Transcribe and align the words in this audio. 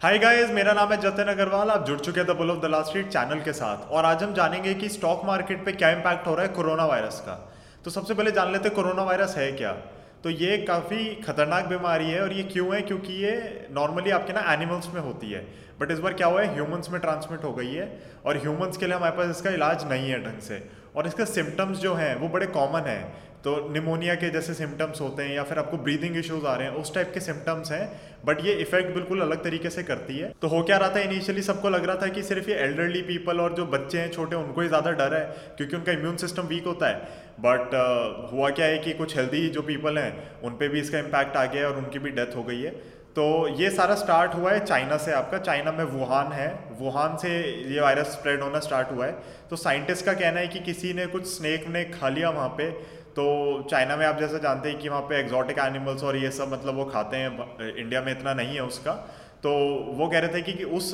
Hi 0.00 0.18
guys 0.18 0.50
मेरा 0.50 0.72
नाम 0.72 0.92
है 0.92 0.96
जतन 0.96 1.28
अग्रवाल, 1.28 1.70
आप 1.70 1.84
जुड़ 1.86 1.98
चुके 2.00 2.20
हैं 2.20 2.26
the 2.28 2.36
bull 2.36 2.50
of 2.50 2.58
the 2.58 2.64
last 2.64 2.88
street 2.88 3.08
channel 3.08 3.40
के 3.40 3.52
साथ। 3.52 3.90
और 3.90 4.04
आज 4.04 4.22
हम 4.22 4.32
जानेंगे 4.34 4.72
कि 4.74 4.88
स्टॉक 4.88 5.24
मार्केट 5.24 5.64
पे 5.64 5.72
क्या 5.72 5.90
इम्पैक्ट 5.90 6.26
हो 6.26 6.34
रहा 6.34 6.46
है 6.46 6.52
कोरोना 6.52 6.84
वायरस 6.84 7.20
का। 7.20 7.34
तो 7.84 7.90
सबसे 7.90 8.14
पहले 8.14 8.30
जान 8.30 8.52
लेते 8.52 8.68
हैं 8.68 8.74
कोरोना 8.76 9.02
वायरस 9.02 9.34
है 9.38 9.50
क्या। 9.52 9.72
तो 10.24 10.30
ये 10.30 10.56
काफ़ी 10.58 11.04
खतरनाक 11.16 11.66
बीमारी 11.66 12.10
है 12.10 12.22
और 12.22 12.32
ये 12.32 12.42
क्यों 12.42 12.74
है? 12.74 12.80
क्योंकि 12.82 13.12
ये 13.12 13.34
नॉर्मली 13.72 14.10
आपके 14.10 14.32
ना 14.32 14.52
एनिमल्स 14.52 14.88
में 14.94 15.00
होती 15.00 15.32
है। 15.32 15.46
बट 15.80 15.90
इस 15.90 15.98
बार 15.98 16.12
क्या 16.12 16.26
हुआ 16.26 16.42
है? 16.42 16.54
ह्यूमंस 16.54 16.90
में 16.90 17.00
ट्रांसमिट 17.00 17.44
हो 17.44 17.52
गई 17.52 17.72
है 17.72 17.88
और 18.26 18.36
ह्यूमंस 18.38 18.76
के 18.76 18.86
लिए 18.86 18.96
हमारे 18.96 19.16
पास 19.16 19.36
इसका 19.36 19.50
इलाज 19.50 19.88
नहीं 19.90 20.10
है 20.10 20.22
ढंग 20.24 20.40
से। 20.42 20.62
और 20.96 21.06
इसके 21.06 21.24
सिम्टम्स 21.26 21.78
जो 21.78 21.94
हैं 21.94 22.14
वो 22.20 22.28
बड़े 22.28 22.46
कॉमन 22.48 22.88
हैं। 22.88 23.02
तो 23.44 23.52
निमोनिया 23.72 24.14
के 24.14 24.28
जैसे 24.30 24.54
सिम्टम्स 24.54 25.00
होते 25.00 25.22
हैं 25.22 25.34
या 25.34 25.42
फिर 25.42 25.58
आपको 25.58 25.76
ब्रीदिंग 25.78 26.16
इश्यूज़ 26.16 26.46
आ 26.46 26.54
रहे 26.54 26.68
हैं 26.68 26.74
उस 26.76 26.94
टाइप 26.94 27.10
के 27.14 27.20
सिम्टम्स 27.20 27.70
हैं। 27.72 27.86
बट 28.26 28.44
ये 28.46 28.52
इफ़ेक्ट 28.62 28.92
बिल्कुल 28.94 29.20
अलग 29.20 29.42
तरीके 29.44 29.70
से 29.70 29.82
करती 29.82 30.18
है। 30.18 30.32
तो 30.42 30.48
हो 30.48 30.62
क्या 30.62 30.76
रहा 30.76 30.88
था 30.96 31.00
इनिशियली 31.00 31.42
सबको 31.42 31.68
लग 31.68 31.84
रहा 31.84 31.96
था 32.02 32.08
कि 32.08 32.22
सिर्फ़ 32.22 32.50
ये 32.50 32.56
एल्डरली 32.64 33.02
पीपल 33.02 33.40
और 33.40 33.54
जो 33.54 33.66
बच्चे 33.68 33.98
हैं 33.98 34.10
छोटे 34.12 34.36
उनको 34.36 34.60
ही 34.60 34.68
ज़्यादा 34.68 34.90
डर 34.92 35.14
है 35.14 35.24
क्योंकि 35.56 35.76
उनका 35.76 35.92
इम्यून 35.92 36.16
सिस्टम 36.16 36.46
वीक 36.46 36.66
होता 36.66 36.88
है। 36.88 37.28
बट 37.40 37.74
uh, 37.74 38.32
हुआ 38.32 38.50
क्या 38.50 38.66
है 38.66 38.78
कि 38.78 38.92
कुछ 38.94 39.16
हेल्दी 39.16 39.48
जो 39.48 39.62
पीपल 39.62 39.98
हैं 39.98 40.40
उन 40.42 40.52
पर 40.54 40.68
भी 40.68 40.80
इसका 40.80 40.98
इम्पैक्ट 40.98 41.36
आ 41.36 41.44
गया 41.44 41.62
है 41.62 41.68
और 41.68 41.78
उनकी 41.78 41.98
भी 41.98 42.10
डेथ 42.10 42.36
हो 42.36 42.42
गई 42.42 42.60
है। 42.62 42.74
तो 43.16 43.22
ये 43.58 43.70
सारा 43.70 43.94
स्टार्ट 43.94 44.34
हुआ 44.34 44.50
है 44.52 44.64
चाइना 44.64 44.96
से 44.96 45.12
आपका। 45.12 45.38
चाइना 45.38 45.72
में 45.72 45.84
वुहान 45.84 46.32
है। 46.32 46.48
वुहान 46.80 47.16
से 47.16 47.30
ये 47.72 47.80
वायरस 47.80 48.06
स्प्रेड 48.08 48.40
होना 48.40 48.58
स्टार्ट 48.58 48.90
हुआ 48.92 49.06
है। 49.06 49.12
तो 49.50 49.56
साइंटिस्ट 49.56 50.04
का 50.04 50.12
कहना 50.12 50.40
है 50.40 50.48
कि 50.48 50.60
किसी 50.60 50.92
ने 50.92 51.06
कुछ 51.06 51.26
स्नेक 51.26 51.66
ने 51.68 51.84
खा 51.90 52.08
लिया 52.08 52.30
वहाँ 52.30 52.48
पे 52.48 52.70
तो 53.12 53.22
चाइना 53.70 53.96
में 53.96 54.06
आप 54.06 54.18
जैसे 54.18 54.38
जानते 54.38 54.68
हैं 54.68 54.78
कि 54.78 54.88
वहाँ 54.88 55.02
पे 55.02 55.18
एग्जॉटिक 55.20 55.58
एनिमल्स 55.58 56.02
और 56.02 56.16
ये 56.16 56.30
सब 56.30 56.52
मतलब 56.52 56.76
वो 56.76 56.84
खाते 56.84 57.16
हैं। 57.16 57.74
इंडिया 57.76 58.02
में 58.02 58.12
इतना 58.12 58.34
नहीं 58.34 58.54
है 58.54 58.62
उसका। 58.62 58.92
तो 59.42 59.50
वो 59.96 60.08
कह 60.08 60.18
रहे 60.18 60.34
थे 60.34 60.42
कि, 60.42 60.52
कि 60.52 60.64
उस 60.64 60.92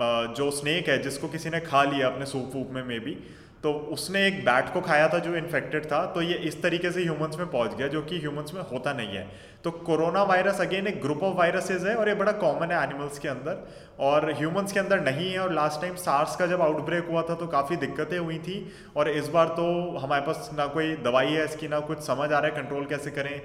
जो 0.00 0.50
स्नेक 0.50 0.88
है 0.88 1.02
जिसको 1.02 1.28
किसी 1.28 1.50
ने 1.50 1.60
खा 1.60 1.82
लिया 1.84 2.06
अपने 2.06 2.26
सूप 2.26 2.50
वूप 2.54 2.70
में 2.72 2.82
मे 2.84 2.98
बी 2.98 3.16
तो 3.62 3.72
उसने 3.92 4.26
एक 4.26 4.44
बैट 4.44 4.72
को 4.72 4.80
खाया 4.80 5.08
था 5.08 5.18
जो 5.18 5.34
इन्फेक्टेड 5.36 5.86
था 5.86 6.04
तो 6.06 6.22
ये 6.22 6.34
इस 6.48 6.62
तरीके 6.62 6.90
से 6.92 7.02
ह्यूमंस 7.02 7.36
में 7.38 7.50
पहुँच 7.50 7.74
गया 7.74 7.88
जो 7.88 8.02
कि 8.02 8.18
ह्यूमंस 8.18 8.52
में 8.54 8.60
होता 8.62 8.92
नहीं 8.92 9.16
है। 9.16 9.26
तो 9.64 9.70
कोरोना 9.70 10.22
वायरस 10.22 10.60
अगेन 10.60 10.86
एक 10.86 11.00
ग्रुप 11.02 11.22
ऑफ़ 11.22 11.36
वायरसेज 11.36 11.86
है 11.86 11.94
और 11.94 12.08
ये 12.08 12.14
बड़ा 12.14 12.32
कॉमन 12.34 12.72
है 12.72 12.82
एनिमल्स 12.82 13.18
के 13.18 13.28
अंदर। 13.28 13.66
और 14.00 14.30
ह्यूमंस 14.32 14.72
के 14.72 14.80
अंदर 14.80 15.00
नहीं 15.00 15.30
है 15.30 15.38
और 15.38 15.52
लास्ट 15.54 15.80
टाइम 15.80 15.94
सार्स 15.96 16.36
का 16.36 16.46
जब 16.46 16.62
आउटब्रेक 16.62 17.08
हुआ 17.10 17.22
था 17.22 17.34
तो 17.34 17.46
काफ़ी 17.48 17.76
दिक्कतें 17.76 18.18
हुई 18.18 18.38
थी। 18.38 18.56
और 18.96 19.08
इस 19.10 19.28
बार 19.28 19.48
तो 19.56 19.64
हमारे 19.98 20.22
पास 20.26 20.50
ना 20.58 20.66
कोई 20.68 20.94
दवाई 21.04 21.26
है, 21.26 21.44
इसकी 21.44 21.68
ना 21.68 21.80
कुछ 21.80 21.98
समझ 22.00 22.32
आ 22.32 22.38
रहा 22.38 22.46
है 22.46 22.56
कंट्रोल 22.56 22.84
कैसे 22.86 23.10
करें। 23.10 23.40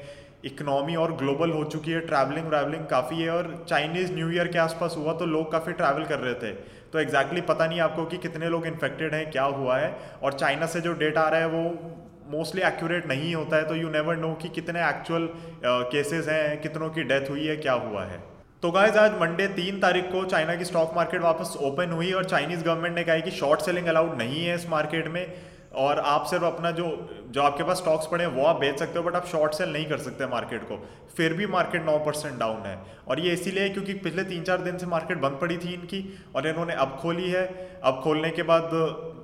इकनॉमी 0.46 0.96
और 0.96 1.12
ग्लोबल 1.16 1.52
हो 1.52 1.64
चुकी 1.66 1.92
है 1.92 2.00
ट्रैवलिंग 2.02 2.48
व्रैवलिंग 2.48 2.86
काफ़ी 2.88 3.22
है 3.22 3.30
और 3.32 3.66
चाइनीज़ 3.70 4.14
न्यू 4.14 4.30
ईयर 4.32 4.48
के 4.48 4.60
आसपास 4.60 4.96
हुआ 4.98 5.14
तो 5.14 5.26
लोग 5.26 5.52
काफ़ी 5.52 5.74
ट्रैवल 5.74 6.04
कर 6.06 6.20
रहे 6.20 6.34
थे। 6.36 6.52
तो 6.52 7.00
एग्जैक्टली 7.00 7.40
exactly 7.40 7.48
पता 7.50 7.68
नहीं 7.68 7.80
आपको 7.82 8.06
कि 8.06 8.18
कितने 8.20 8.50
लोग 8.50 8.66
इन्फेक्टेड 8.68 9.14
हैं, 9.14 9.30
क्या 9.32 9.44
हुआ 9.44 9.78
है 9.78 9.96
और 10.24 10.34
चाइना 10.36 10.66
से 10.68 10.82
जो 10.82 10.94
डेटा 10.96 11.22
आ 11.22 11.30
रहा 11.30 11.40
है 11.40 11.48
वो 11.48 11.64
मोस्टली 12.32 12.62
एक्यूरेट 12.64 13.08
नहीं 13.08 13.34
होता 13.36 13.58
है 13.58 13.68
तो 13.68 13.76
यू 13.76 13.90
नेवर 13.90 14.18
नो 14.18 14.34
कि 14.42 14.50
कितने 14.50 14.88
एक्चुअल 14.90 15.30
केसेस 15.66 16.28
हैं, 16.28 16.62
कितनों 16.62 16.90
की 16.90 17.04
डेथ 17.04 17.30
हुई 17.30 17.48
है, 17.48 17.58
क्या 17.58 17.74
हुआ 17.74 18.04
है। 18.04 18.22
तो 18.64 18.72
गाइज़ 18.72 18.98
आज 18.98 19.20
मंडे 19.22 19.48
तीन 19.56 19.80
तारीख 19.80 20.06
को 20.12 20.24
चाइना 20.26 20.56
की 20.56 20.66
स्टॉक 20.66 20.94
मार्केट 20.96 21.22
वापस 21.22 21.56
ओपन 21.62 21.92
हुई 21.92 22.12
और 22.12 22.26
चाइनीज़ 22.26 22.64
गवर्नमेंट 22.64 22.96
ने 22.96 23.04
कहा 23.04 23.18
कि 23.20 23.32
शॉर्ट 23.32 23.62
सेलिंग 23.62 23.88
अलाउड 23.88 24.18
नहीं 24.18 24.46
है 24.46 24.56
इस 24.56 24.70
मार्केट 24.70 25.08
में। 25.08 25.26
और 25.76 26.00
आप 26.00 26.26
सिर्फ़ 26.26 26.44
अपना 26.46 26.72
जो 26.72 26.86
जो 27.28 27.42
आपके 27.42 27.64
पास 27.64 27.78
स्टॉक्स 27.78 28.08
पड़े 28.08 28.24
हैं, 28.24 28.32
वो 28.32 28.46
आप 28.46 28.60
बेच 28.60 28.80
सकते 28.80 29.00
हो 29.00 29.06
बट 29.06 29.16
आप 29.16 29.26
शॉर्ट 29.26 29.54
सेल 29.54 29.74
नहीं 29.74 29.86
कर 29.86 29.98
सकते 29.98 30.26
मार्केट 30.26 30.64
को। 30.64 30.78
फिर 31.18 31.34
भी 31.34 31.48
मार्केट 31.48 31.86
नौ 31.86 31.98
परसेंट 32.00 32.38
डाउन 32.40 32.62
है। 32.62 32.78
और 33.08 33.20
ये 33.20 33.34
इसीलिए 33.34 33.70
क्योंकि 33.70 33.94
पिछले 33.94 34.24
तीन 34.24 34.44
चार 34.44 34.58
दिन 34.58 34.78
से 34.78 34.86
मार्केट 34.86 35.18
बंद 35.18 35.38
पड़ी 35.42 35.58
थी 35.58 35.74
इनकी, 35.74 36.24
और 36.36 36.48
इन्होंने 36.48 36.74
अब 36.74 36.98
खोली 37.02 37.30
है। 37.30 37.46
अब 37.84 38.02
खोलने 38.04 38.30
के 38.30 38.44
बाद 38.44 38.70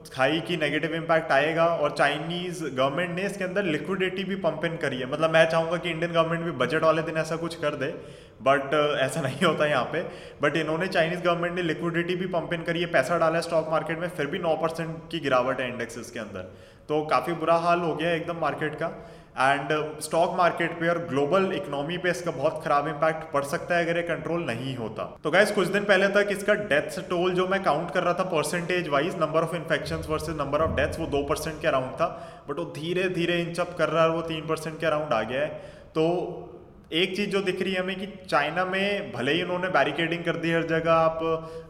खाई 0.10 0.40
की 0.40 0.56
नेगेटिव 0.58 0.94
इम्पैक्ट 0.96 1.32
आएगा 1.32 1.66
और 1.66 1.96
चाइनीज़ 1.98 2.64
गवर्नमेंट 2.66 3.16
ने 3.16 3.26
इसके 3.26 3.44
अंदर 3.44 3.64
लिक्विडिटी 3.66 4.24
भी 4.24 4.36
पंप 4.38 4.66
इन 4.66 4.78
करी 4.78 4.98
है। 4.98 5.12
मतलब 5.12 5.34
मैं 5.34 5.46
चाहूँगा 5.50 5.78
कि 5.78 5.90
इंडियन 5.90 6.12
गवर्नमेंट 6.14 6.44
भी 6.44 6.52
बजट 6.60 6.84
वाले 6.84 7.02
दिन 7.02 7.18
ऐसा 7.18 7.36
कुछ 7.36 7.56
कर 7.56 7.76
दे 7.76 7.94
बट 8.42 8.74
uh, 8.74 8.98
ऐसा 9.00 9.22
नहीं 9.22 9.46
होता 9.46 9.66
यहाँ 9.66 9.84
पे। 9.94 10.02
बट 10.42 10.58
इन्होंने 10.58 10.88
चाइनीज़ 10.88 11.22
गवर्नमेंट 11.22 11.56
ने 11.56 11.62
लिक्विडिटी 11.62 12.16
भी 12.16 12.26
पंप 12.28 12.54
इन 12.54 12.64
करी 12.64 12.82
है 12.82 12.86
पैसा 12.92 13.18
डाला 13.18 13.36
है 13.36 13.42
स्टॉक 13.42 13.70
मार्केट 13.72 14.00
में 14.00 14.08
फिर 14.10 14.28
भी 14.28 14.40
नौ 14.40 14.56
परसेंट 14.56 14.98
की 15.12 15.20
गिरावट 15.20 15.60
है 15.62 15.70
इंडेक्सेस 15.70 16.12
के 16.12 16.20
अंदर। 16.20 16.52
तो 16.90 17.02
काफ़ी 17.06 17.34
बुरा 17.36 17.56
हाल 17.58 17.80
हो 17.80 17.96
गया 17.96 18.12
एकदम 18.12 18.40
मार्केट 18.42 18.76
का। 18.76 18.88
एंड 19.42 19.70
स्टॉक 20.02 20.36
मार्केट 20.38 20.72
पे 20.80 20.88
और 20.90 20.98
ग्लोबल 21.08 21.52
इकोनॉमी 21.56 21.98
पे 21.98 22.10
इसका 22.10 22.32
बहुत 22.32 22.62
खराब 22.64 22.88
इम्पैक्ट 22.88 23.32
पड़ 23.34 23.44
सकता 23.46 23.76
है 23.76 23.86
अगर 23.86 23.98
ये 23.98 24.04
कंट्रोल 24.04 24.44
नहीं 24.46 24.76
होता। 24.78 25.04
तो 25.24 25.32
गैस 25.32 25.52
कुछ 25.52 25.68
दिन 25.68 25.84
पहले 25.84 26.08
तक 26.10 26.28
इसका 26.32 26.54
डेथ 26.66 27.00
टोल 27.10 27.34
जो 27.34 27.48
मैं 27.48 27.64
काउंट 27.64 27.92
कर 27.92 28.04
रहा 28.04 28.14
था 28.14 28.24
percentage 28.32 28.88
wise 28.90 29.16
number 29.22 29.44
of 29.44 29.56
infection 29.56 30.04
versus 30.10 30.38
number 30.38 30.62
of 30.62 30.76
deaths 30.76 31.00
वो 31.00 31.06
दो 31.08 31.24
परसेंट 31.24 31.60
के 31.62 31.68
अराउंड 31.68 31.92
था। 31.94 32.08
बट 32.50 32.60
वो 32.60 32.66
धीरे 32.76 33.10
धीरे 33.10 33.42
इंचअप 33.42 33.76
कर 33.78 33.90
रहा 33.90 34.04
है 34.04 34.10
वो 34.10 34.22
तीन 34.24 34.48
परसेंट 34.48 34.80
के 34.80 34.86
अराउंड 34.86 35.14
आ 35.14 35.22
गया 35.24 35.42
है। 35.42 35.78
तो 35.90 36.06
एक 36.92 37.16
चीज़ 37.16 37.30
जो 37.30 37.42
दिख 37.42 37.62
रही 37.62 37.74
है 37.74 37.82
हमें 37.82 37.96
कि 37.96 38.06
चाइना 38.30 38.64
में 38.66 39.12
भले 39.12 39.34
ही 39.34 39.42
उन्होंने 39.44 39.68
बैरिकेडिंग 39.70 40.24
कर 40.26 40.36
दी 40.36 40.52
हर 40.52 40.64
जगह, 40.68 40.92
आप 40.92 41.20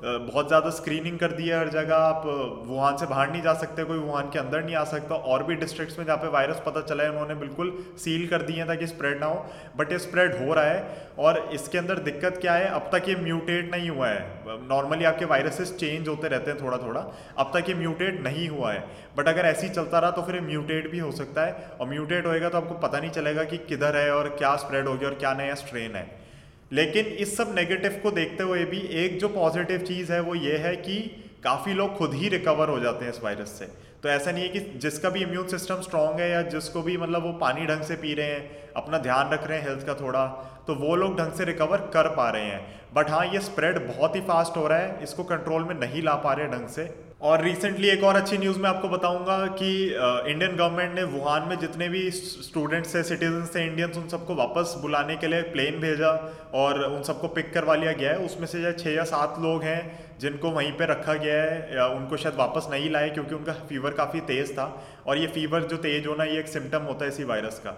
बहुत 0.02 0.48
ज़्यादा 0.48 0.70
स्क्रीनिंग 0.72 1.18
कर 1.20 1.32
दी 1.32 1.48
है 1.48 1.58
हर 1.60 1.70
जगह, 1.70 1.96
आप 1.96 2.24
वुहान 2.68 2.98
से 2.98 3.06
बाहर 3.06 3.32
नहीं 3.32 3.42
जा 3.42 3.54
सकते, 3.56 3.84
कोई 3.84 3.98
वुहान 4.00 4.30
के 4.32 4.40
अंदर 4.40 4.64
नहीं 4.64 4.76
आ 4.76 4.84
सकता, 4.86 5.16
और 5.16 5.44
भी 5.44 5.56
डिस्ट्रिक्ट्स 5.56 6.00
में 6.00 6.06
जहाँ 6.06 6.18
पे 6.18 6.28
वायरस 6.30 6.62
पता 6.66 6.82
चला 6.84 7.04
है, 7.04 7.10
उन्होंने 7.10 7.36
बिल्कुल 7.36 7.74
सील 8.00 8.28
कर 8.28 8.42
दिए 8.42 8.58
हैं 8.58 8.68
ताकि 8.68 8.88
स्प्रेड 8.88 9.20
ना 9.20 9.26
हो 9.26 9.46
बट 9.78 9.92
ये 9.92 10.00
स्प्रेड 10.00 10.36
हो 10.38 10.54
रहा 10.54 10.66
है, 10.66 11.10
और 11.20 11.38
इसके 11.54 11.78
अंदर 11.78 12.00
दिक्कत 12.02 12.38
क्या 12.42 12.54
है, 12.54 12.68
अब 12.70 12.90
तक 12.94 13.10
ये 13.10 13.16
म्यूटेट 13.18 13.72
नहीं 13.76 13.90
हुआ 13.90 14.08
है 14.08 14.68
नॉर्मली 14.70 15.06
आपके 15.06 15.26
वायरसेस 15.26 15.76
चेंज 15.80 16.08
होते 16.08 16.28
रहते 16.28 16.52
हैं 16.52 16.62
थोड़ा 16.62 16.78
थोड़ा 16.78 17.02
अब 17.40 17.52
तक 17.56 17.70
ये 17.70 17.76
म्यूटेट 17.76 18.24
नहीं 18.24 18.48
हुआ 18.50 18.72
है 18.72 18.84
बट 19.18 19.28
अगर 19.28 19.46
ऐसे 19.46 19.68
ही 19.68 19.74
चलता 19.74 20.00
रहा 20.00 20.12
तो 20.12 20.22
फिर 20.22 20.40
म्यूटेट 20.42 20.90
भी 20.92 21.00
हो 21.00 21.12
सकता 21.12 21.46
है, 21.46 21.72
और 21.82 21.88
म्यूटेट 21.90 22.26
होएगा 22.26 22.50
तो 22.50 22.58
आपको 22.58 22.76
पता 22.80 23.00
नहीं 23.00 23.12
चलेगा 23.12 23.44
कि 23.44 23.58
किधर 23.68 23.98
है 23.98 24.12
और 24.14 24.30
क्या 24.38 24.56
स्प्रेड 24.58 24.88
हो 24.88 24.94
गया 24.94 25.09
और 25.10 25.16
क्या 25.16 25.34
नया 25.34 25.56
स्ट्रेन 25.56 25.96
है। 25.96 26.08
लेकिन 26.72 27.06
इस 27.18 27.36
सब 27.38 27.54
नेगेटिव 27.56 28.00
को 28.04 28.12
देखते 28.12 28.44
हुए 28.44 28.64
भी 28.66 28.80
एक 29.04 29.20
जो 29.20 29.28
पॉजिटिव 29.30 29.82
चीज़ 29.84 30.12
है 30.14 30.20
वो 30.22 30.36
ये 30.36 30.58
है 30.58 30.76
कि 30.78 31.00
काफ़ी 31.44 31.74
लोग 31.74 31.98
खुद 31.98 32.14
ही 32.14 32.30
रिकवर 32.30 32.70
हो 32.70 32.80
जाते 32.80 33.06
हैं 33.06 33.12
इस 33.14 33.20
वायरस 33.24 33.58
से। 33.60 33.66
तो 34.04 34.10
ऐसा 34.10 34.32
नहीं 34.32 34.44
है 34.44 34.50
कि 34.50 34.60
जिसका 34.80 35.10
भी 35.10 35.22
इम्यून 35.22 35.48
सिस्टम 35.48 35.82
स्ट्रांग 35.82 36.20
है 36.20 36.30
या 36.30 36.42
जिसको 36.52 36.82
भी 36.82 36.98
मतलब 36.98 37.24
वो 37.24 37.32
पानी 37.40 37.66
ढंग 37.66 37.82
से 37.82 37.96
पी 37.96 38.14
रहे 38.14 38.28
हैं, 38.28 38.72
अपना 38.74 38.98
ध्यान 38.98 39.30
रख 39.30 39.48
रहे 39.48 39.58
हैं 39.58 39.68
हेल्थ 39.68 39.86
का 39.86 39.94
थोड़ा 39.96 40.26
तो 40.68 40.76
वो 40.76 40.96
लोग 40.96 41.18
ढंग 41.20 41.34
से 41.34 41.46
रिकवर 41.46 41.78
कर 41.94 42.08
पा 42.16 42.30
रहे 42.30 42.46
हैं। 42.46 42.94
बट 42.94 43.10
हाँ 43.10 43.26
ये 43.26 43.40
स्प्रेड 43.42 43.86
बहुत 43.88 44.16
ही 44.16 44.22
फास्ट 44.22 44.58
हो 44.58 44.68
रहा 44.68 44.78
है, 44.78 45.04
इसको 45.04 45.24
कंट्रोल 45.26 45.64
में 45.64 45.76
नहीं 45.76 46.02
ला 46.04 46.16
पा 46.18 46.34
रहे 46.34 46.48
ढंग 46.48 46.68
से। 46.68 46.84
और 47.22 47.42
रिसेंटली 47.44 47.88
एक 47.90 48.04
और 48.04 48.16
अच्छी 48.16 48.38
न्यूज़ 48.38 48.58
मैं 48.60 48.70
आपको 48.70 48.90
बताऊँगा 48.90 49.38
कि 49.54 49.72
इंडियन 49.84 50.56
गवर्नमेंट 50.56 50.94
ने 50.96 51.04
वुहान 51.06 51.48
में 51.50 51.58
जितने 51.60 51.88
भी 51.90 52.10
स्टूडेंट्स 52.12 52.94
थे 52.96 53.02
सिटीजन्स 53.04 53.54
थे 53.56 53.66
इंडियंस 53.66 53.98
उन 53.98 54.08
सबको 54.08 54.36
वापस 54.36 54.76
बुलाने 54.82 55.16
के 55.16 55.28
लिए 55.28 55.42
प्लेन 55.52 55.80
भेजा 55.80 56.12
और 56.56 56.80
उन 56.84 57.04
सबको 57.04 57.28
पिक 57.28 57.54
करवा 57.54 57.76
लिया 57.76 57.92
गया 57.94 58.12
है। 58.12 58.26
उसमें 58.26 58.48
से 58.48 58.62
जो 58.62 58.72
छः 58.74 58.96
या 58.96 59.04
सात 59.04 59.36
लोग 59.42 59.64
हैं 59.64 59.82
जिनको 60.20 60.52
वहीं 60.52 60.72
पे 60.74 60.86
रखा 60.86 61.14
गया 61.16 61.42
है 61.44 61.90
उनको 61.90 62.18
शायद 62.18 62.36
वापस 62.36 62.68
नहीं 62.72 62.90
लाए 62.92 63.10
क्योंकि 63.10 63.36
उनका 63.36 63.54
फीवर 63.70 63.92
काफ़ी 63.94 64.20
तेज़ 64.32 64.54
था 64.54 64.68
और 65.08 65.18
ये 65.18 65.28
फीवर 65.28 65.64
जो 65.64 65.78
तेज 65.80 66.08
होना, 66.08 66.24
ये 66.24 66.40
एक 66.40 66.48
सिम्टम 66.48 66.84
होता 66.84 67.06
है 67.06 67.12
इसी 67.12 67.24
वायरस 67.26 67.60
का। 67.60 67.72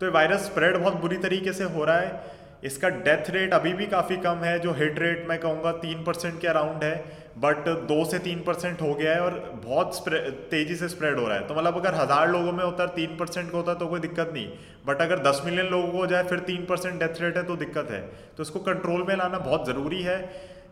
तो 0.00 0.06
ये 0.06 0.12
वायरस 0.12 0.44
स्प्रेड 0.44 0.76
बहुत 0.76 1.00
बुरी 1.00 1.16
तरीके 1.18 1.52
से 1.52 1.64
हो 1.66 1.84
रहा 1.84 1.96
है। 1.96 2.37
इसका 2.62 2.88
डेथ 2.88 3.30
रेट 3.30 3.52
अभी 3.54 3.72
भी 3.72 3.86
काफ़ी 3.86 4.16
कम 4.18 4.38
है, 4.38 4.58
जो 4.58 4.72
हिट 4.72 4.98
रेट 4.98 5.26
मैं 5.28 5.38
कहूँगा 5.38 5.72
तीन 5.78 6.02
परसेंट 6.04 6.40
के 6.40 6.46
अराउंड 6.48 6.84
है 6.84 6.96
बट 7.38 7.68
दो 7.88 8.04
से 8.04 8.18
तीन 8.18 8.42
परसेंट 8.42 8.80
हो 8.82 8.92
गया 8.94 9.12
है 9.14 9.20
और 9.20 9.34
बहुत 9.64 10.08
तेज़ी 10.50 10.76
से 10.76 10.88
स्प्रेड 10.88 11.18
हो 11.18 11.26
रहा 11.26 11.36
है। 11.36 11.46
तो 11.46 11.54
मतलब 11.54 11.76
अगर 11.76 11.94
हज़ार 11.94 12.30
लोगों 12.30 12.52
में 12.52 12.64
होता 12.64 12.82
है 12.82 12.88
तीन 12.94 13.16
परसेंट 13.16 13.50
का 13.50 13.56
होता 13.58 13.74
तो 13.74 13.86
कोई 13.86 14.00
दिक्कत 14.00 14.30
नहीं। 14.34 14.48
बट 14.86 15.02
अगर 15.02 15.18
दस 15.22 15.42
मिलियन 15.44 15.66
लोगों 15.66 15.88
को 15.88 15.98
हो 15.98 16.06
जाए, 16.06 16.24
फिर 16.24 16.38
तीन 16.40 16.64
परसेंट 16.64 16.98
डेथ 17.00 17.20
रेट 17.20 17.36
है 17.36 17.42
तो 17.42 17.56
दिक्कत 17.56 17.90
है। 17.90 18.00
तो 18.36 18.42
इसको 18.42 18.60
कंट्रोल 18.62 19.04
में 19.08 19.16
लाना 19.16 19.38
बहुत 19.38 19.66
ज़रूरी 19.66 20.02
है। 20.02 20.18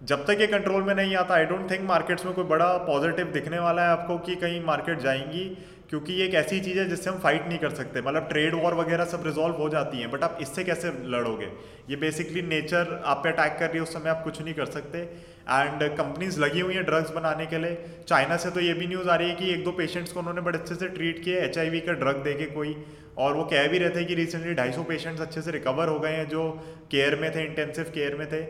जब 0.02 0.24
तक 0.26 0.40
ये 0.40 0.46
कंट्रोल 0.46 0.82
में 0.82 0.94
नहीं 0.94 1.14
आता 1.16 1.34
आई 1.34 1.44
डोंट 1.44 1.70
थिंक 1.70 1.88
मार्केट्स 1.88 2.24
में 2.24 2.34
कोई 2.34 2.44
बड़ा 2.46 2.66
पॉजिटिव 2.86 3.26
दिखने 3.32 3.58
वाला 3.58 3.82
है 3.82 3.88
आपको 3.90 4.18
कि 4.18 4.34
कहीं 4.36 4.60
मार्केट 4.64 4.98
जाएँगी। 5.00 5.46
क्योंकि 5.90 6.12
ये 6.12 6.24
एक 6.24 6.34
ऐसी 6.34 6.60
चीज़ 6.60 6.78
है 6.78 6.88
जिससे 6.88 7.10
हम 7.10 7.18
फाइट 7.18 7.46
नहीं 7.48 7.58
कर 7.58 7.70
सकते। 7.70 8.00
मतलब 8.00 8.28
ट्रेड 8.28 8.54
वॉर 8.54 8.74
वगैरह 8.74 9.04
सब 9.04 9.26
रिजॉल्व 9.26 9.54
हो 9.54 9.68
जाती 9.68 9.98
हैं 9.98 10.10
बट 10.10 10.22
आप 10.22 10.38
इससे 10.40 10.64
कैसे 10.64 10.88
लड़ोगे? 11.04 11.48
ये 11.90 11.96
बेसिकली 11.96 12.42
नेचर 12.42 13.02
आप 13.04 13.20
पे 13.24 13.28
अटैक 13.28 13.56
कर 13.58 13.66
रही 13.66 13.76
है, 13.76 13.82
उस 13.82 13.92
समय 13.92 14.10
आप 14.10 14.22
कुछ 14.24 14.42
नहीं 14.42 14.54
कर 14.54 14.66
सकते। 14.66 14.98
एंड 14.98 15.82
कंपनीज़ 15.96 16.40
लगी 16.40 16.60
हुई 16.60 16.74
हैं 16.74 16.84
ड्रग्स 16.84 17.10
बनाने 17.10 17.46
के 17.46 17.58
लिए। 17.58 17.78
चाइना 18.08 18.36
से 18.36 18.50
तो 18.50 18.60
ये 18.60 18.74
भी 18.74 18.86
न्यूज़ 18.86 19.08
आ 19.08 19.16
रही 19.16 19.28
है 19.28 19.34
कि 19.34 19.50
एक 19.50 19.64
दो 19.64 19.72
पेशेंट्स 19.72 20.12
को 20.12 20.20
उन्होंने 20.20 20.40
बड़े 20.40 20.58
अच्छे 20.58 20.74
से 20.74 20.88
ट्रीट 20.88 21.24
किए 21.24 21.40
एच 21.40 21.58
का 21.58 21.92
ड्रग 21.92 22.22
दे 22.22 22.32
के 22.34 22.44
कोई। 22.44 22.76
और 23.18 23.34
वो 23.34 23.44
कह 23.44 23.66
भी 23.68 23.78
रहे 23.78 23.90
थे 23.90 24.04
कि 24.04 24.14
रिसेंटली 24.14 24.54
ढाई 24.54 24.72
पेशेंट्स 24.88 25.20
अच्छे 25.20 25.42
से 25.42 25.50
रिकवर 25.50 25.88
हो 25.88 25.98
गए 25.98 26.12
हैं, 26.12 26.28
जो 26.28 26.50
केयर 26.90 27.16
में 27.16 27.34
थे 27.34 27.44
इंटेंसिव 27.44 27.84
केयर 27.94 28.14
में 28.14 28.26
थे। 28.28 28.40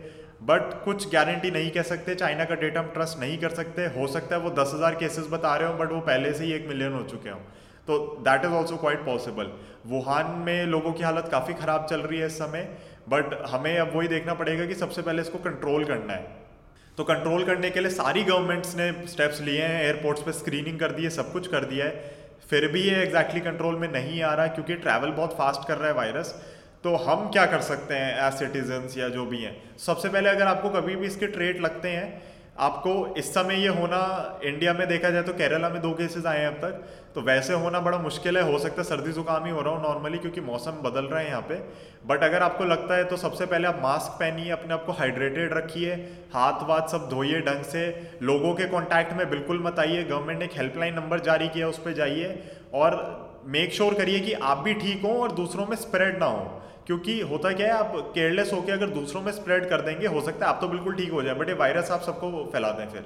बट 0.41 0.73
कुछ 0.85 1.09
गारंटी 1.13 1.51
नहीं 1.51 1.71
कह 1.71 1.83
सकते 1.85 2.15
चाइना 2.15 2.45
का 2.45 2.55
डेटा 2.57 2.81
हम 2.81 2.89
ट्रस्ट 2.95 3.19
नहीं 3.21 3.39
कर 3.39 3.51
सकते। 3.53 3.87
हो 3.93 4.07
सकता 4.09 4.37
है 4.37 4.41
वो 4.43 4.51
दस 4.53 4.73
हज़ार 4.75 4.95
केसेस 4.95 5.27
बता 5.31 5.55
रहे 5.57 5.69
हो 5.69 5.75
बट 5.75 5.93
वो 5.93 6.01
पहले 6.03 6.33
से 6.33 6.45
ही 6.45 6.53
एक 6.53 6.67
मिलियन 6.69 6.93
हो 6.93 7.03
चुके 7.05 7.31
हों। 7.31 7.39
तो 7.89 7.99
that 8.23 8.45
is 8.45 8.53
also 8.53 8.77
quite 8.77 9.05
possible 9.05 9.51
Wuhan 9.87 10.31
में 10.47 10.67
लोगों 10.67 10.93
की 10.93 11.05
हालत 11.05 11.29
काफ़ी 11.31 11.55
ख़राब 11.55 11.87
चल 11.91 12.01
रही 12.03 12.21
है 12.21 12.27
इस 12.27 12.39
समय 12.39 12.69
बट 13.09 13.35
हमें 13.51 13.77
अब 13.79 13.93
वही 13.95 14.09
देखना 14.09 14.35
पड़ेगा 14.35 14.67
कि 14.67 14.75
सबसे 14.77 15.03
पहले 15.03 15.23
इसको 15.23 15.39
कंट्रोल 15.41 15.85
करना 15.85 16.13
है। 16.13 16.45
तो 16.99 17.05
कंट्रोल 17.05 17.45
करने 17.45 17.71
के 17.71 17.81
लिए 17.81 17.91
सारी 17.93 18.23
गवर्नमेंट्स 18.25 18.77
ने 18.77 18.91
स्टेप्स 19.09 19.41
लिए 19.43 19.63
हैं 19.63 19.83
एयरपोर्ट्स 19.83 20.23
पे 20.23 20.33
स्क्रीनिंग 20.35 20.79
कर 20.81 20.93
दी 20.93 21.03
है, 21.03 21.11
सब 21.11 21.33
कुछ 21.33 21.49
कर 21.49 21.65
दिया 21.67 21.87
है। 21.87 22.15
फिर 22.51 22.67
भी 22.69 22.81
ये 22.81 22.95
एग्जैक्टली 22.95 23.41
exactly 23.41 23.45
कंट्रोल 23.45 23.77
में 23.77 23.89
नहीं 23.91 24.23
आ 24.23 24.33
रहा, 24.35 24.47
क्योंकि 24.49 24.75
ट्रैवल 24.77 25.11
बहुत 25.13 25.37
फास्ट 25.39 25.69
कर 25.69 25.77
रहा 25.77 25.89
है 25.89 25.95
वायरस 25.95 26.35
तो 26.85 26.95
हम 26.99 27.29
क्या 27.31 27.45
कर 27.47 27.61
सकते 27.63 27.95
हैं 27.95 28.27
एज 28.27 28.35
सिटीजन्स 28.35 28.97
या 28.99 29.09
जो 29.09 29.25
भी 29.27 29.43
हैं? 29.43 29.57
सबसे 29.79 30.09
पहले 30.09 30.29
अगर 30.31 30.47
आपको 30.47 30.71
कभी 30.71 30.97
भी 30.97 31.07
इसके 31.07 31.27
ट्रेट 31.29 31.61
लगते 31.61 31.89
हैं, 31.89 32.23
आपको 32.59 32.93
इस 33.19 33.33
समय 33.35 33.55
ये 33.55 33.69
होना 33.71 33.99
इंडिया 34.45 34.73
में 34.73 34.87
देखा 34.89 35.09
जाए 35.11 35.23
तो 35.23 35.33
केरला 35.33 35.69
में 35.69 35.81
दो 35.83 35.91
केसेस 35.95 36.27
आए 36.27 36.39
हैं 36.39 36.47
अब 36.49 36.55
तक 36.55 36.85
तो 37.15 37.21
वैसे 37.23 37.55
होना 37.55 37.81
बड़ा 37.81 37.99
मुश्किल 37.99 38.37
है, 38.37 38.43
हो 38.43 38.59
सकता 38.59 38.83
है 38.83 38.89
सर्दी 38.89 39.13
जुकाम 39.13 39.45
ही 39.45 39.51
हो 39.51 39.61
रहा 39.61 39.75
हो 39.75 39.83
नॉर्मली 39.83 40.19
क्योंकि 40.19 40.41
मौसम 40.43 40.81
बदल 40.83 41.05
रहा 41.05 41.21
है 41.21 41.29
यहाँ 41.29 41.41
पे 41.43 41.55
बट 42.07 42.25
अगर 42.25 42.43
आपको 42.43 42.65
लगता 42.65 42.97
है 42.97 43.05
तो 43.05 43.17
सबसे 43.17 43.47
पहले 43.47 43.69
आप 43.69 43.81
मास्क 43.83 44.19
पहनिए, 44.21 44.51
अपने 44.51 44.75
आप 44.75 44.85
को 44.87 44.93
हाइड्रेटेड 44.93 45.53
रखिए, 45.55 45.95
हाथ 46.35 46.63
वाथ 46.69 46.89
सब 46.89 47.09
धोइए 47.11 47.41
ढंग 47.41 47.65
से, 47.65 47.85
लोगों 48.23 48.55
के 48.55 48.67
कॉन्टैक्ट 48.69 49.13
में 49.13 49.29
बिल्कुल 49.31 49.63
मत 49.65 49.79
आइए 49.79 50.05
गवर्नमेंट 50.05 50.39
ने 50.39 50.45
एक 50.45 50.57
हेल्पलाइन 50.57 50.95
नंबर 50.95 51.21
जारी 51.21 51.49
किया 51.49 51.69
उस 51.69 51.79
पर 51.79 51.93
जाइए, 51.95 52.39
और 52.75 53.43
मेक 53.49 53.73
श्योर 53.73 53.95
करिए 53.95 54.21
कि 54.21 54.33
आप 54.33 54.59
भी 54.59 54.75
ठीक 54.75 55.03
हों 55.05 55.17
और 55.19 55.33
दूसरों 55.33 55.67
में 55.67 55.77
स्प्रेड 55.79 56.19
ना 56.19 56.27
हो। 56.27 56.63
क्योंकि 56.87 57.21
होता 57.23 57.53
क्या 57.53 57.67
है, 57.67 57.73
आप 57.75 58.13
केयरलेस 58.15 58.53
होकर 58.53 58.73
अगर 58.73 58.91
दूसरों 58.91 59.23
में 59.23 59.31
स्प्रेड 59.33 59.69
कर 59.71 59.81
देंगे, 59.83 60.07
हो 60.07 60.21
सकता 60.21 60.47
है 60.47 60.53
आप 60.53 60.61
तो 60.61 60.69
बिल्कुल 60.69 60.95
ठीक 60.97 61.13
हो 61.13 61.23
जाए 61.23 61.35
बट 61.35 61.49
ये 61.49 61.55
वायरस 61.57 61.91
आप 61.91 62.03
सबको 62.03 62.51
फैला 62.53 62.71
दें 62.73 62.87
फिर। 62.89 63.01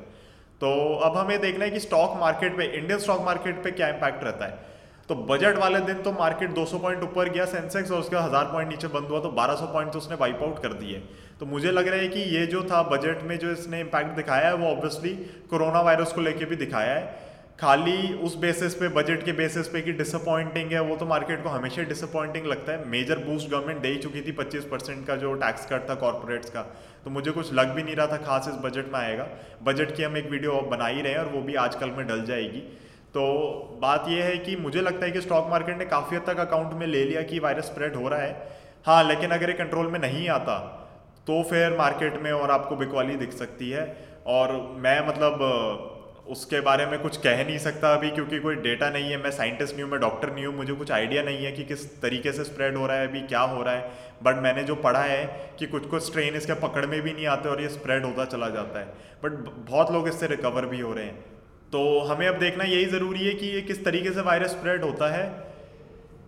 तो 0.61 0.73
अब 0.97 1.17
हमें 1.17 1.41
देखना 1.41 1.65
है 1.65 1.71
कि 1.71 1.81
स्टॉक 1.81 2.19
मार्केट 2.21 2.57
पे 2.57 2.65
इंडियन 2.67 2.99
स्टॉक 3.01 3.21
मार्केट 3.25 3.63
पे 3.65 3.71
क्या 3.71 3.89
इम्पैक्ट 3.89 4.25
रहता 4.25 4.45
है। 4.45 4.69
तो 5.09 5.15
बजट 5.29 5.57
वाले 5.59 5.79
दिन 5.83 6.03
तो 6.03 6.13
मार्केट 6.13 6.51
200 6.55 6.79
पॉइंट 6.79 7.03
ऊपर 7.03 7.29
गया 7.29 7.45
सेंसेक्स 7.47 7.91
और 7.91 8.01
उसका 8.01 8.21
हज़ार 8.21 8.45
पॉइंट 8.47 8.69
नीचे 8.71 8.89
बंद 8.89 9.09
हुआ 9.11 9.21
तो 9.21 9.29
1200 9.31 9.67
पॉइंट 9.73 9.93
तो 9.93 9.99
उसने 9.99 10.17
वाइप 10.17 10.43
आउट 10.43 10.63
कर 10.63 10.73
दिए। 10.75 10.99
तो 11.41 11.47
मुझे 11.47 11.71
लग 11.71 11.89
रहा 11.89 12.01
है 12.01 12.09
कि 12.09 12.21
ये 12.37 12.45
जो 12.47 12.63
था 12.65 12.83
बजट 12.91 13.23
में 13.23 13.39
जो 13.39 13.51
इसने 13.53 13.81
इम्पैक्ट 13.81 14.15
दिखाया 14.17 14.47
है, 14.47 14.55
वो 14.55 14.67
ऑब्वियसली 14.69 15.15
कोरोना 15.51 15.81
वायरस 15.81 16.13
को 16.13 16.21
लेके 16.21 16.45
भी 16.45 16.57
दिखाया 16.57 16.95
है। 16.95 17.30
खाली 17.61 18.13
उस 18.17 18.37
बेसिस 18.37 18.75
पे 18.75 18.89
बजट 18.89 19.25
के 19.25 19.33
बेसिस 19.33 19.67
पे 19.69 19.81
कि 19.81 19.93
डिसअपॉइंटिंग 19.93 20.71
है, 20.73 20.81
वो 20.81 20.95
तो 20.97 21.07
मार्केट 21.07 21.43
को 21.43 21.49
हमेशा 21.49 21.83
डिसअपॉइंटिंग 21.83 22.47
लगता 22.47 22.73
है। 22.73 22.89
मेजर 22.89 23.19
बूस्ट 23.19 23.51
गवर्नमेंट 23.51 23.81
दे 23.83 23.89
ही 23.89 23.97
चुकी 23.97 24.21
थी 24.21 24.33
25 24.33 24.65
परसेंट 24.65 25.07
का 25.07 25.17
जो 25.17 25.33
टैक्स 25.35 25.67
कट 25.67 25.89
था 25.91 25.95
कॉरपोरेट्स 25.95 26.51
का। 26.51 26.63
तो 27.05 27.11
मुझे 27.11 27.31
कुछ 27.31 27.53
लग 27.55 27.75
भी 27.75 27.83
नहीं 27.83 27.97
रहा 27.97 28.07
था 28.07 28.17
खास 28.17 28.49
इस 28.49 28.55
बजट 28.63 28.93
में 28.93 28.99
आएगा। 29.01 29.27
बजट 29.63 29.95
की 29.97 30.03
हम 30.03 30.17
एक 30.17 30.31
वीडियो 30.31 30.61
बना 30.71 30.87
ही 30.87 31.03
रहे 31.03 31.13
हैं 31.13 31.21
और 31.21 31.29
वो 31.29 31.43
भी 31.43 31.55
आजकल 31.57 31.91
में 31.91 32.07
डल 32.07 32.25
जाएगी। 32.25 32.61
तो 33.15 33.27
बात 33.83 34.09
यह 34.09 34.25
है 34.25 34.37
कि 34.39 34.57
मुझे 34.57 34.81
लगता 34.81 35.07
है 35.07 35.13
कि 35.13 35.21
स्टॉक 35.21 35.51
मार्केट 35.51 35.79
ने 35.79 35.85
काफ़ी 35.87 36.17
हद 36.17 36.25
तक 36.27 36.39
अकाउंट 36.39 36.75
में 36.75 36.87
ले 36.87 37.05
लिया 37.05 37.23
कि 37.23 37.39
वायरस 37.39 37.65
स्प्रेड 37.67 37.97
हो 37.97 38.09
रहा 38.09 38.21
है। 38.21 38.59
हाँ 38.87 39.03
लेकिन 39.05 39.31
अगर 39.31 39.51
ये 39.51 39.57
कंट्रोल 39.57 39.87
में 39.87 40.01
नहीं 40.01 40.29
आता 40.31 40.59
तो 41.27 41.43
फिर 41.43 41.77
मार्केट 41.79 42.21
में 42.23 42.33
और 42.33 42.51
आपको 42.51 42.77
बिकवाली 42.77 43.17
दिख 43.17 43.33
सकती 43.35 43.71
है। 43.71 43.87
और 44.29 44.61
मैं 44.79 45.01
मतलब 45.09 45.99
उसके 46.31 46.61
बारे 46.61 46.87
में 46.87 46.99
कुछ 46.99 47.17
कह 47.17 47.45
नहीं 47.45 47.59
सकता 47.59 47.93
अभी 47.95 48.11
क्योंकि 48.11 48.39
कोई 48.39 48.55
डेटा 48.57 48.91
नहीं 48.91 49.11
है, 49.11 49.17
मैं 49.23 49.31
साइंटिस्ट 49.31 49.75
नहीं 49.75 49.83
हूँ, 49.83 49.91
मैं 49.91 50.01
डॉक्टर 50.01 50.33
नहीं 50.33 50.45
हूँ, 50.47 50.55
मुझे 50.57 50.73
कुछ 50.73 50.91
आइडिया 50.91 51.23
नहीं 51.23 51.45
है 51.45 51.53
कि 51.53 51.65
किस 51.65 52.01
तरीके 52.03 52.33
से 52.33 52.45
स्प्रेड 52.45 52.77
हो 52.77 52.87
रहा 52.87 52.97
है, 52.97 53.09
अभी 53.09 53.21
क्या 53.21 53.41
हो 53.41 53.63
रहा 53.63 53.75
है। 53.75 54.09
बट 54.23 54.43
मैंने 54.43 54.63
जो 54.63 54.75
पढ़ा 54.77 55.03
है 55.03 55.25
कि 55.59 55.67
कुछ 55.67 55.87
कुछ 55.87 56.03
स्ट्रेन 56.03 56.35
इसके 56.35 56.55
पकड़ 56.61 56.87
में 56.87 57.01
भी 57.03 57.13
नहीं 57.13 57.27
आते 57.27 57.49
और 57.49 57.63
ये 57.63 57.69
स्प्रेड 57.69 58.05
होता 58.05 58.25
चला 58.25 58.49
जाता 58.49 58.81
है। 58.81 58.87
बट 59.25 59.33
बहुत 59.71 59.93
लोग 59.93 60.09
इससे 60.09 60.27
रिकवर 60.27 60.67
भी 60.67 60.81
हो 60.81 60.93
रहे 60.93 61.05
हैं। 61.05 61.15
तो 61.73 62.01
हमें 62.01 62.27
अब 62.29 62.39
देखना 62.39 62.65
यही 62.65 62.85
ज़रूरी 62.87 63.27
है 63.27 63.35
कि 63.35 63.47
ये 63.47 63.61
किस 63.63 63.85
तरीके 63.85 64.11
से 64.11 64.21
वायरस 64.21 64.51
स्प्रेड 64.51 64.85
होता 64.85 65.11
है 65.13 65.25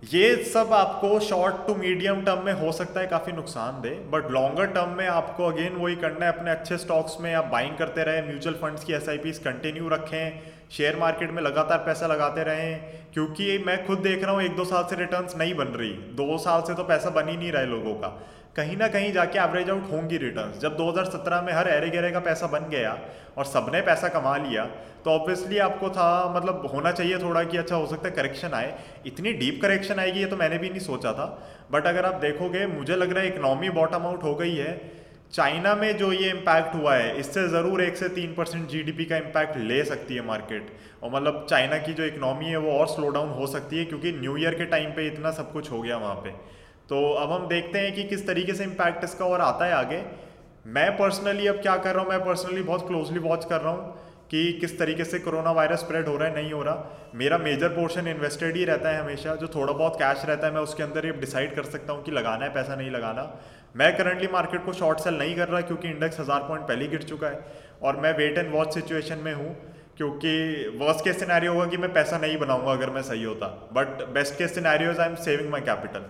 ये 0.02 0.37
सब 0.44 0.72
आपको 0.72 1.19
शॉर्ट 1.20 1.56
टू 1.66 1.75
मीडियम 1.75 2.22
टर्म 2.25 2.44
में 2.44 2.52
हो 2.52 2.70
सकता 2.72 3.00
है, 3.00 3.06
काफ़ी 3.06 3.32
नुकसान 3.32 3.81
दे 3.82 3.90
बट 4.12 4.31
लॉन्गर 4.31 4.66
टर्म 4.69 4.96
में 4.99 5.06
आपको 5.08 5.44
अगेन 5.46 5.76
वही 5.76 5.94
करना 5.96 6.26
है, 6.26 6.32
अपने 6.32 6.50
अच्छे 6.50 6.78
स्टॉक्स 6.78 7.16
में 7.20 7.32
आप 7.34 7.44
बाइंग 7.52 7.76
करते 7.78 8.04
रहे 8.04 8.22
म्यूचुअल 8.22 8.54
फंड्स 8.54 8.84
की 8.84 8.93
एस 8.93 9.38
कंटिन्यू 9.44 9.88
रखें 9.88 10.40
शेयर 10.72 10.96
मार्केट 10.96 11.31
में 11.31 11.43
लगातार 11.43 11.78
पैसा 11.78 12.06
लगाते 12.06 12.44
रहें, 12.44 12.81
क्योंकि 13.14 13.58
मैं 13.66 13.87
खुद 13.87 13.99
देख 14.00 14.22
रहा 14.25 14.32
हूँ, 14.32 14.43
एक 14.43 14.56
दो 14.56 14.64
साल 14.64 14.84
से 14.90 14.96
रिटर्न्स 14.96 15.37
नहीं 15.37 15.54
बन 15.54 15.75
रही, 15.76 15.93
दो 16.14 16.38
साल 16.38 16.62
से 16.62 16.75
तो 16.75 16.84
पैसा 16.84 17.10
बन 17.10 17.28
ही 17.28 17.37
नहीं 17.37 17.52
रहा 17.52 17.62
है 17.62 17.69
लोगों 17.69 17.94
का। 17.94 18.08
कहीं 18.56 18.76
ना 18.76 18.87
कहीं 18.88 19.12
जाके 19.12 19.38
एवरेज 19.38 19.70
आउट 19.70 19.90
होंगी 19.90 20.16
रिटर्न्स 20.19 20.58
जब 20.60 20.76
2017 20.76 21.43
में 21.43 21.52
हर 21.52 21.69
एरे 21.69 21.88
गेरे 21.90 22.10
का 22.10 22.20
पैसा 22.20 22.46
बन 22.46 22.69
गया 22.70 22.90
और 23.38 23.44
सबने 23.44 23.81
पैसा 23.82 24.08
कमा 24.08 24.37
लिया 24.38 24.64
तो 25.04 25.10
ऑब्वियसली 25.10 25.58
आपको 25.58 25.88
था 25.90 26.08
मतलब 26.34 26.66
होना 26.75 26.93
चाहिए 26.93 27.19
थोड़ा 27.19 27.44
कि 27.44 27.56
अच्छा 27.56 27.76
हो 27.76 27.87
सकता 27.87 28.08
है 28.08 28.14
करेक्शन 28.14 28.52
आए। 28.54 28.75
इतनी 29.06 29.32
डीप 29.34 29.58
करेक्शन 29.62 29.99
आएगी 29.99 30.20
ये 30.20 30.26
तो 30.26 30.37
मैंने 30.37 30.58
भी 30.58 30.70
नहीं 30.70 30.81
सोचा 30.81 31.12
था। 31.12 31.26
बट 31.72 31.87
अगर 31.87 32.04
आप 32.06 32.20
देखोगे, 32.20 32.66
मुझे 32.69 32.96
लग 32.96 33.12
रहा 33.12 33.22
है 33.22 33.28
इकनॉमी 33.28 33.70
बॉटम 33.70 34.06
आउट 34.06 34.22
हो 34.22 34.34
गई 34.34 34.55
है। 34.56 34.81
चाइना 35.32 35.75
में 35.75 35.96
जो 35.98 36.12
ये 36.12 36.31
इम्पैक्ट 36.31 36.75
हुआ 36.75 36.94
है, 36.94 37.19
इससे 37.19 37.48
ज़रूर 37.48 37.82
एक 37.82 37.96
से 37.96 38.08
तीन 38.10 38.34
परसेंट 38.34 38.69
जी 38.69 39.05
का 39.05 39.16
इम्पैक्ट 39.19 39.56
ले 39.58 39.82
सकती 39.87 40.14
है 40.14 40.26
मार्केट 40.26 40.72
और 41.02 41.10
मतलब 41.10 41.46
चाइना 41.50 41.78
की 41.78 41.94
जो 41.94 42.05
इकनॉमी 42.05 42.46
है, 42.46 42.56
वो 42.56 42.78
और 42.78 42.87
स्लो 42.88 43.08
डाउन 43.10 43.31
हो 43.31 43.46
सकती 43.48 43.78
है, 43.78 43.84
क्योंकि 43.84 44.12
न्यू 44.12 44.37
ईयर 44.37 44.55
के 44.55 44.64
टाइम 44.66 44.90
पे 44.90 45.06
इतना 45.06 45.31
सब 45.32 45.52
कुछ 45.52 45.70
हो 45.70 45.82
गया 45.82 45.96
वहाँ 45.98 46.14
पे। 46.16 46.34
तो 46.88 47.02
अब 47.14 47.32
हम 47.32 47.46
देखते 47.49 47.79
हैं 47.79 47.94
कि 47.94 48.05
किस 48.05 48.26
तरीके 48.26 48.55
से 48.55 48.64
इम्पैक्ट 48.64 49.05
इसका 49.05 49.25
और 49.26 49.40
आता 49.40 49.64
है 49.64 49.73
आगे। 49.75 50.02
मैं 50.69 50.90
पर्सनली 50.96 51.46
अब 51.46 51.61
क्या 51.62 51.76
कर 51.79 51.94
रहा 51.94 52.02
हूँ? 52.02 52.11
मैं 52.11 52.25
पर्सनली 52.25 52.62
बहुत 52.62 52.87
क्लोजली 52.88 53.19
वॉच 53.20 53.44
कर 53.44 53.61
रहा 53.61 53.73
हूँ 53.73 54.11
कि 54.31 54.52
किस 54.61 54.79
तरीके 54.79 55.05
से 55.05 55.19
कोरोना 55.19 55.50
वायरस 55.52 55.81
स्प्रेड 55.81 56.06
हो 56.08 56.17
रहा 56.17 56.29
है, 56.29 56.34
नहीं 56.34 56.52
हो 56.52 56.62
रहा। 56.62 57.11
मेरा 57.14 57.38
मेजर 57.38 57.69
पोर्शन 57.70 58.06
इन्वेस्टेड 58.08 58.56
ही 58.56 58.64
रहता 58.64 58.88
है 58.88 59.00
हमेशा। 59.00 59.34
जो 59.34 59.49
थोड़ा 59.55 59.73
बहुत 59.73 59.96
कैश 59.96 60.25
रहता 60.25 60.46
है, 60.46 60.52
मैं 60.55 60.61
उसके 60.61 60.82
अंदर 60.82 61.06
ये 61.06 61.12
डिसाइड 61.20 61.55
कर 61.56 61.64
सकता 61.64 61.93
हूँ 61.93 62.02
कि 62.05 62.11
लगाना 62.11 62.44
है, 62.44 62.52
पैसा 62.55 62.76
नहीं 62.76 62.90
लगाना। 62.90 63.31
मैं 63.76 63.96
करंटली 63.96 64.29
मार्केट 64.32 64.64
को 64.64 64.73
शॉर्ट 64.73 65.00
सेल 65.00 65.19
नहीं 65.19 65.34
कर 65.37 65.49
रहा 65.49 65.61
क्योंकि 65.62 65.88
इंडेक्स 65.88 66.20
हज़ार 66.20 66.40
पॉइंट 66.49 66.67
पहले 66.69 66.87
गिर 66.88 67.02
चुका 67.02 67.29
है 67.29 67.44
और 67.82 68.00
मैं 68.00 68.17
वेट 68.17 68.38
एंड 68.38 68.52
वॉच 68.55 68.75
सिचुएशन 68.75 69.19
में 69.19 69.32
हूँ 69.34 69.55
क्योंकि 69.96 70.32
वर्स्ट 70.81 71.05
केस 71.05 71.19
सिनेरियो 71.20 71.52
होगा 71.52 71.67
कि 71.67 71.76
मैं 71.76 71.93
पैसा 71.93 72.19
नहीं 72.19 72.37
बनाऊँगा 72.38 72.73
अगर 72.73 72.90
मैं 72.90 73.02
सही 73.02 73.23
होता। 73.25 73.46
But 73.73 74.02
best 74.14 74.38
case 74.38 74.55
scenarios 74.55 75.00
I 75.00 75.08
am 75.08 75.14
saving 75.25 75.50
my 75.50 75.61
capital 75.61 76.05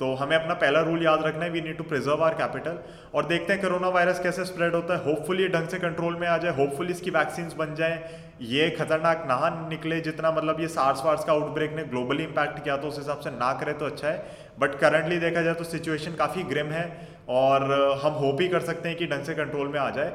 तो 0.00 0.14
हमें 0.14 0.36
अपना 0.36 0.54
पहला 0.54 0.80
रूल 0.80 1.02
याद 1.02 1.22
रखना 1.24 1.44
है 1.44 1.50
we 1.50 1.60
need 1.60 1.76
to 1.78 1.84
preserve 1.84 2.22
our 2.24 2.34
capital 2.34 2.78
और 3.14 3.26
देखते 3.26 3.52
हैं 3.52 3.62
कोरोना 3.62 3.88
वायरस 3.88 4.20
कैसे 4.20 4.44
स्प्रेड 4.44 4.74
होता 4.74 4.94
है। 4.94 5.04
होपफुली 5.04 5.48
ढंग 5.48 5.68
से 5.68 5.78
कंट्रोल 5.78 6.16
में 6.16 6.26
आ 6.28 6.36
जाए 6.38 6.54
होपफुली 6.56 6.92
इसकी 6.92 7.10
वैक्सीन 7.10 7.50
बन 7.58 7.74
जाए। 7.74 8.22
ये 8.42 8.68
खतरनाक 8.70 9.24
ना 9.28 9.68
निकले 9.68 10.00
जितना 10.00 10.30
मतलब 10.32 10.60
ये 10.60 10.68
सार्स 10.68 11.04
वार्स 11.04 11.24
का 11.24 11.32
आउटब्रेक 11.32 11.76
ने 11.76 11.84
ग्लोबली 11.84 12.24
इंपैक्ट 12.24 12.62
किया 12.64 12.76
तो 12.76 12.88
उस 12.88 12.98
हिसाब 12.98 13.20
से 13.20 13.30
ना 13.32 13.52
करे 13.60 13.72
तो 13.72 13.86
अच्छा 13.86 14.08
है। 14.08 14.26
बट 14.60 14.74
करंटली 14.74 15.18
देखा 15.20 15.42
जाए 15.42 15.54
तो 15.54 15.64
सिचुएशन 15.64 16.14
काफ़ी 16.14 16.42
ग्रिम 16.44 16.70
है 16.70 16.86
और 17.30 17.72
हम 18.04 18.12
होप 18.14 18.40
ही 18.40 18.48
कर 18.48 18.60
सकते 18.62 18.88
हैं 18.88 18.98
कि 18.98 19.06
ढंग 19.06 19.24
से 19.24 19.34
कंट्रोल 19.34 19.68
में 19.68 19.80
आ 19.80 19.90
जाए। 19.90 20.12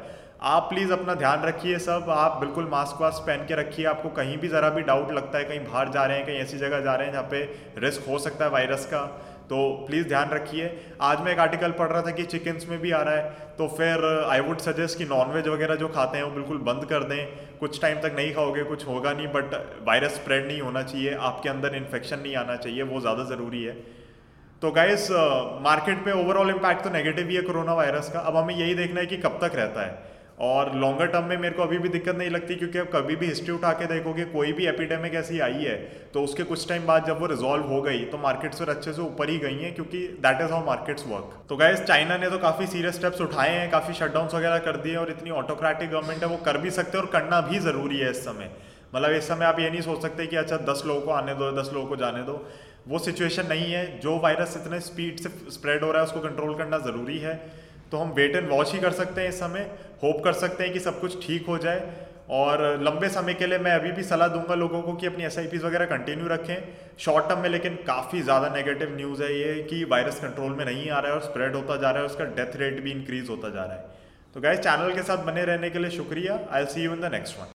आप 0.50 0.68
प्लीज़ 0.70 0.92
अपना 0.94 1.14
ध्यान 1.16 1.42
रखिए 1.44 1.78
सब। 1.80 2.06
आप 2.10 2.40
बिल्कुल 2.40 2.68
मास्क 2.72 3.01
वास्क 3.01 3.24
पहन 3.27 3.46
के 3.46 3.56
रखिए। 3.56 3.86
आपको 3.86 4.10
कहीं 4.12 4.38
भी 4.38 4.48
ज़रा 4.48 4.70
भी 4.70 4.82
डाउट 4.84 5.12
लगता 5.12 5.38
है, 5.38 5.44
कहीं 5.44 5.60
बाहर 5.62 5.89
जा 5.89 6.06
रहे 6.06 6.18
हैं, 6.18 6.25
कहीं 6.25 6.38
ऐसी 6.38 6.58
जगह 6.58 6.80
जा 6.82 6.94
रहे 6.96 7.08
हैं 7.08 7.13
जहाँ 7.13 7.27
पे 7.32 7.42
रिस्क 7.77 8.08
हो 8.10 8.20
सकता 8.20 8.46
है 8.46 8.51
वायरस 8.51 8.86
का। 8.86 9.01
तो 9.50 9.58
प्लीज़ 9.88 10.08
ध्यान 10.08 10.29
रखिए। 10.29 10.65
आज 11.01 11.22
मैं 11.22 11.32
एक 11.32 11.39
आर्टिकल 11.39 11.72
पढ़ 11.74 11.88
रहा 11.88 12.01
था 12.01 12.12
कि 12.12 12.24
चिकन्स 12.25 12.68
में 12.70 12.79
भी 12.79 12.91
आ 12.91 13.01
रहा 13.01 13.15
है। 13.15 13.56
तो 13.58 13.68
फिर 13.70 14.03
आई 14.25 14.39
वुड 14.39 14.58
सजेस्ट 14.60 14.98
कि 14.98 15.06
नॉनवेज 15.08 15.48
वगैरह 15.48 15.75
जो 15.75 15.88
खाते 15.89 16.18
हैं 16.18 16.24
वो 16.25 16.32
बिल्कुल 16.32 16.58
बंद 16.65 16.86
कर 16.86 17.03
दें। 17.06 17.58
कुछ 17.60 17.82
टाइम 17.82 17.98
तक 18.00 18.13
नहीं 18.15 18.34
खाओगे, 18.34 18.63
कुछ 18.65 18.88
होगा 18.88 19.13
नहीं 19.13 19.27
बट 19.29 19.56
वायरस 19.88 20.15
स्प्रेड 20.15 20.46
नहीं 20.48 20.62
होना 20.62 20.84
चाहिए। 20.84 21.15
आपके 21.24 21.50
अंदर 21.50 21.75
इन्फेक्शन 21.75 22.20
नहीं 22.20 22.36
आना 22.36 22.56
चाहिए, 22.58 22.84
वो 22.84 23.01
ज़्यादा 23.01 23.24
ज़रूरी 23.25 23.63
है। 23.63 23.74
तो 24.62 24.72
गाइस 24.72 25.08
मार्केट 25.63 26.06
पे 26.06 26.12
ओवरऑल 26.13 26.50
इम्पैक्ट 26.50 26.84
तो 26.84 26.89
नेगेटिव 26.89 27.29
ही 27.29 27.36
है 27.36 27.41
कोरोना 27.41 27.74
वायरस 27.74 28.10
का। 28.13 28.20
अब 28.22 28.38
हमें 28.38 28.56
यही 28.56 28.75
देखना 28.75 29.00
है 29.00 29.06
कि 29.06 29.18
कब 29.20 29.39
तक 29.41 29.56
रहता 29.56 29.82
है। 29.82 30.18
और 30.39 30.74
लॉन्गर 30.75 31.08
टर्म 31.08 31.25
में 31.25 31.38
मेरे 31.38 31.55
को 31.55 31.63
अभी 31.63 31.77
भी 31.77 31.89
दिक्कत 31.89 32.15
नहीं 32.17 32.29
लगती 32.29 32.55
क्योंकि 32.55 32.77
अब 32.77 32.88
कभी 32.93 33.15
भी 33.15 33.25
हिस्ट्री 33.25 33.53
उठा 33.53 33.72
के 33.74 33.86
देखोगे, 33.88 34.25
कोई 34.25 34.53
भी 34.53 34.67
एपिडेमिक 34.67 35.13
ऐसी 35.15 35.39
आई 35.39 35.63
है 35.63 35.75
तो 36.13 36.22
उसके 36.24 36.43
कुछ 36.43 36.67
टाइम 36.69 36.86
बाद 36.86 37.05
जब 37.08 37.19
वो 37.19 37.25
रिजॉल्व 37.27 37.63
हो 37.65 37.81
गई 37.81 38.00
तो 38.05 38.17
मार्केट्स 38.19 38.60
फिर 38.60 38.69
अच्छे 38.69 38.93
से 38.93 39.01
ऊपर 39.01 39.29
ही 39.29 39.38
गई 39.39 39.58
हैं 39.58 39.74
क्योंकि 39.75 40.00
that 40.22 40.41
is 40.41 40.51
how 40.51 40.65
markets 40.65 41.05
work 41.08 41.38
तो 41.50 41.58
गैस 41.58 41.81
चाइना 41.84 42.17
ने 42.17 42.29
तो 42.29 42.38
काफ़ी 42.39 42.67
सीरियस 42.67 42.96
स्टेप्स 42.96 43.22
उठाए 43.22 43.50
हैं, 43.50 43.69
काफ़ी 43.72 43.93
शटडाउन 43.96 44.27
वगैरह 44.34 44.58
कर 44.62 44.77
दिए 44.79 44.96
और 44.96 45.12
इतनी 45.12 45.29
ऑटोक्रेटिक 45.34 45.89
गवर्नमेंट 45.91 46.24
है, 46.24 46.29
वो 46.29 46.38
कर 46.46 46.58
भी 46.58 46.72
सकते 46.72 46.98
हैं 46.98 47.05
और 47.05 47.12
करना 47.12 47.41
भी 47.43 47.60
ज़रूरी 47.60 47.98
है 47.98 48.12
इस 48.12 48.24
समय। 48.25 48.51
मतलब 48.96 49.12
इस 49.12 49.27
समय 49.27 49.46
आप 49.46 49.60
ये 49.60 49.69
नहीं 49.69 49.81
सोच 49.81 50.01
सकते 50.01 50.25
कि 50.27 50.36
अच्छा 50.38 50.58
दस 50.65 50.84
लोगों 50.86 51.01
को 51.01 51.12
आने 51.12 51.34
दो, 51.36 51.51
दस 51.53 51.69
लोगों 51.74 51.88
को 51.88 51.96
जाने 51.98 52.22
दो। 52.24 52.43
वो 52.88 53.00
सिचुएशन 53.00 53.48
नहीं 53.48 53.72
है, 53.72 54.00
जो 54.00 54.17
वायरस 54.19 54.55
इतने 54.58 54.79
स्पीड 54.81 55.19
से 55.19 55.29
स्प्रेड 55.51 55.84
हो 55.84 55.91
रहा 55.91 56.01
है, 56.01 56.08
उसको 56.08 56.19
कंट्रोल 56.19 56.55
करना 56.58 56.77
ज़रूरी 56.86 57.17
है। 57.19 57.34
तो 57.91 57.98
हम 57.98 58.12
वेट 58.12 58.36
एंड 58.36 58.50
वॉच 58.50 58.74
ही 58.74 58.79
कर 58.79 58.91
सकते 58.93 59.22
हैं 59.22 59.29
इस 59.29 59.39
समय 59.39 59.69
होप 60.03 60.24
कर 60.24 60.34
सकते 60.36 60.63
हैं 60.63 60.74
कि 60.74 60.79
सब 60.79 61.00
कुछ 61.01 61.25
ठीक 61.27 61.48
हो 61.48 61.58
जाए। 61.58 62.08
और 62.31 62.62
लंबे 62.84 63.08
समय 63.10 63.34
के 63.34 63.48
लिए 63.48 63.58
मैं 63.60 63.72
अभी 63.72 63.91
भी 63.91 64.03
सलाह 64.03 64.27
दूँगा 64.27 64.55
लोगों 64.55 64.81
को 64.81 64.93
कि 64.93 65.08
अपनी 65.08 65.24
एस 65.25 65.38
वगैरह 65.38 65.86
कंटिन्यू 65.86 66.27
रखें। 66.27 66.55
शॉर्ट 67.00 67.29
टर्म 67.29 67.39
में 67.39 67.50
लेकिन 67.50 67.75
काफ़ी 67.88 68.22
ज़्यादा 68.22 68.50
नेगेटिव 68.55 68.96
न्यूज़ 68.98 69.24
है 69.24 69.34
ये 69.34 69.53
कि 69.63 69.84
वायरस 69.86 70.19
कंट्रोल 70.19 70.51
में 70.51 70.65
नहीं 70.65 70.89
आ 70.89 71.00
रहा 71.00 71.12
है 71.12 71.17
और 71.17 71.24
स्प्रेड 71.24 71.55
होता 71.55 71.75
जा 71.77 71.91
रहा 71.91 72.01
है, 72.01 72.05
उसका 72.05 72.25
डेथ 72.25 72.55
रेट 72.55 72.81
भी 72.84 72.91
इंक्रीज 72.91 73.29
होता 73.29 73.50
जा 73.50 73.63
रहा 73.63 73.74
है। 73.74 73.98
तो 74.36 74.41
गाय 74.41 74.58
चैनल 74.58 74.93
के 74.96 75.03
साथ 75.03 75.25
बने 75.25 75.46
रहने 75.46 75.69
के 75.69 75.79
लिए 75.79 75.91
शुक्रिया। 75.91 76.39
I 76.51 76.65
see 76.65 76.84
you 76.84 76.93
in 76.93 77.01
the 77.01 77.12
next 77.13 77.39
one 77.39 77.48